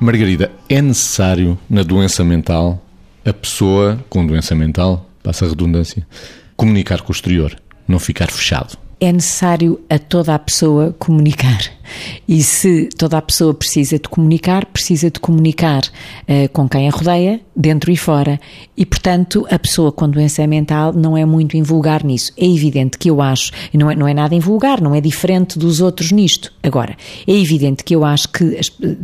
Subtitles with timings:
[0.00, 2.80] Margarida, é necessário na doença mental
[3.24, 6.06] a pessoa com doença mental, passa a redundância,
[6.56, 7.54] comunicar com o exterior,
[7.86, 8.78] não ficar fechado?
[9.00, 11.58] É necessário a toda a pessoa comunicar.
[12.26, 16.90] E se toda a pessoa precisa de comunicar, precisa de comunicar uh, com quem a
[16.90, 18.40] rodeia, dentro e fora.
[18.76, 22.32] E, portanto, a pessoa com doença mental não é muito invulgar nisso.
[22.36, 25.58] É evidente que eu acho, e não é, não é nada invulgar, não é diferente
[25.58, 26.52] dos outros nisto.
[26.62, 26.96] Agora,
[27.26, 28.60] é evidente que eu acho que,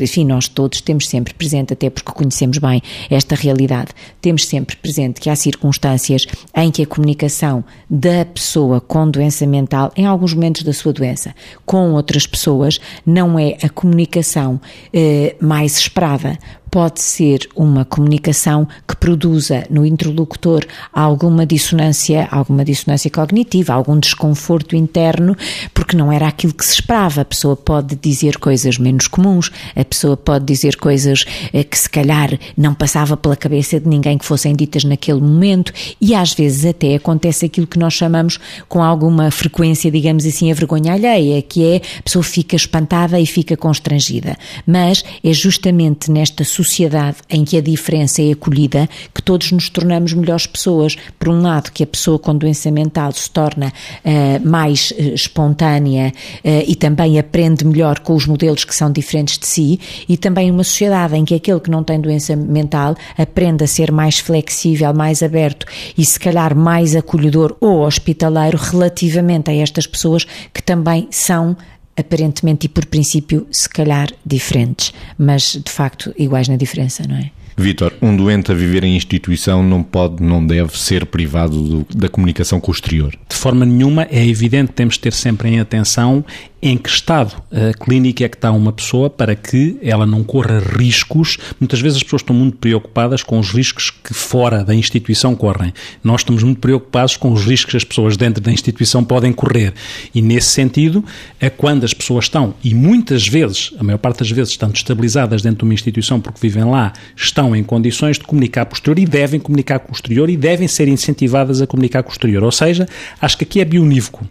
[0.00, 5.20] enfim, nós todos temos sempre presente, até porque conhecemos bem esta realidade, temos sempre presente
[5.20, 10.62] que há circunstâncias em que a comunicação da pessoa com doença mental, em alguns momentos
[10.62, 11.34] da sua doença,
[11.66, 14.60] com outras pessoas, pessoas não é a comunicação
[14.92, 16.38] eh, mais esperada
[16.70, 24.76] pode ser uma comunicação que produza no interlocutor alguma dissonância, alguma dissonância cognitiva, algum desconforto
[24.76, 25.36] interno,
[25.72, 27.22] porque não era aquilo que se esperava.
[27.22, 31.88] A pessoa pode dizer coisas menos comuns, a pessoa pode dizer coisas eh, que se
[31.88, 36.64] calhar não passava pela cabeça de ninguém que fossem ditas naquele momento e às vezes
[36.64, 41.64] até acontece aquilo que nós chamamos com alguma frequência, digamos assim, a vergonha alheia, que
[41.64, 44.36] é a pessoa fica espantada e fica constrangida.
[44.66, 50.12] Mas é justamente nesta sociedade em que a diferença é acolhida que todos nos tornamos
[50.12, 50.96] melhores pessoas.
[51.18, 56.12] Por um lado, que a pessoa com doença mental se torna uh, mais uh, espontânea
[56.44, 60.50] uh, e também aprende melhor com os modelos que são diferentes de si, e também
[60.50, 64.92] uma sociedade em que aquele que não tem doença mental aprende a ser mais flexível,
[64.92, 71.08] mais aberto e se calhar mais acolhedor ou hospitaleiro relativamente a estas pessoas que também
[71.10, 71.56] são
[71.98, 77.30] aparentemente e por princípio, se calhar diferentes, mas de facto iguais na diferença, não é?
[77.62, 82.08] Vítor, um doente a viver em instituição não pode, não deve ser privado do, da
[82.08, 83.14] comunicação com o exterior.
[83.28, 86.24] De forma nenhuma, é evidente temos de ter sempre em atenção
[86.60, 90.58] em que estado uh, clínico é que está uma pessoa para que ela não corra
[90.58, 91.38] riscos.
[91.60, 95.72] Muitas vezes as pessoas estão muito preocupadas com os riscos que fora da instituição correm.
[96.02, 99.72] Nós estamos muito preocupados com os riscos que as pessoas dentro da instituição podem correr.
[100.14, 101.04] E nesse sentido,
[101.38, 105.42] é quando as pessoas estão, e muitas vezes, a maior parte das vezes, estão estabilizadas
[105.42, 108.98] dentro de uma instituição porque vivem lá, estão em condições de comunicar com o exterior
[108.98, 112.42] e devem comunicar com o exterior e devem ser incentivadas a comunicar com o exterior.
[112.42, 112.86] Ou seja,
[113.20, 114.26] acho que aqui é bionívoco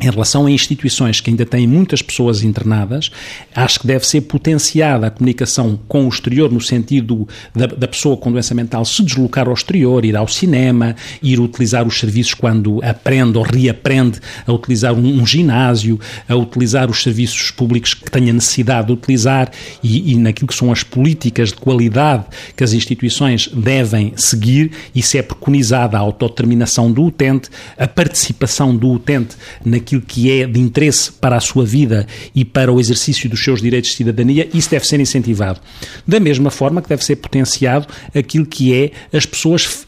[0.00, 3.10] em relação a instituições que ainda têm muitas pessoas internadas,
[3.54, 8.16] acho que deve ser potenciada a comunicação com o exterior, no sentido da, da, pessoa
[8.16, 12.82] com doença mental se deslocar ao exterior, ir ao cinema, ir utilizar os serviços quando
[12.82, 18.32] aprende ou reaprende a utilizar um, um ginásio, a utilizar os serviços públicos que tenha
[18.32, 19.50] necessidade de utilizar
[19.82, 22.24] e, e naquilo que são as políticas de qualidade
[22.56, 28.90] que as instituições devem seguir, isso é preconizada a autodeterminação do utente, a participação do
[28.90, 33.28] utente na aquilo que é de interesse para a sua vida e para o exercício
[33.28, 35.60] dos seus direitos de cidadania, isso deve ser incentivado.
[36.06, 39.83] Da mesma forma que deve ser potenciado aquilo que é as pessoas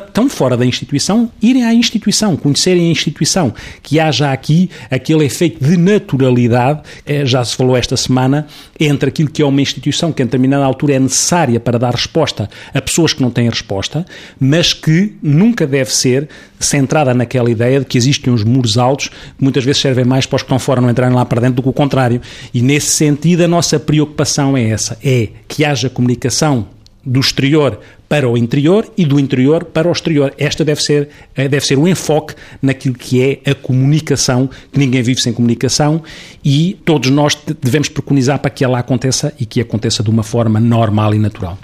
[0.00, 3.52] tão fora da instituição, irem à instituição, conhecerem a instituição,
[3.82, 8.46] que haja aqui aquele efeito de naturalidade, eh, já se falou esta semana,
[8.78, 12.48] entre aquilo que é uma instituição que, em determinada altura, é necessária para dar resposta
[12.72, 14.04] a pessoas que não têm resposta,
[14.38, 19.42] mas que nunca deve ser centrada naquela ideia de que existem uns muros altos que
[19.42, 21.62] muitas vezes servem mais para os que estão fora não entrarem lá para dentro do
[21.62, 22.20] que o contrário.
[22.52, 26.66] E, nesse sentido, a nossa preocupação é essa, é que haja comunicação
[27.04, 30.32] do exterior para o interior e do interior para o exterior.
[30.38, 35.02] Esta deve ser, eh, deve ser o enfoque naquilo que é a comunicação, que ninguém
[35.02, 36.02] vive sem comunicação
[36.44, 40.60] e todos nós devemos preconizar para que ela aconteça e que aconteça de uma forma
[40.60, 41.58] normal e natural.